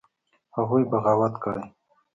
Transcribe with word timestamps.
هغوى 0.55 0.81
بغاوت 0.91 1.33
کړى. 1.43 1.65